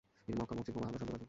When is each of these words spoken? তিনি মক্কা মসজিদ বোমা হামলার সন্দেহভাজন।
তিনি 0.25 0.35
মক্কা 0.39 0.53
মসজিদ 0.57 0.73
বোমা 0.75 0.85
হামলার 0.87 1.01
সন্দেহভাজন। 1.01 1.19